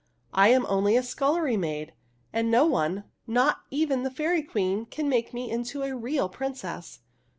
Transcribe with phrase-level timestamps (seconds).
[0.33, 1.93] "I am only a scullery maid;
[2.33, 7.01] and no one, not even the Fairy Queen, can make me into a real princess."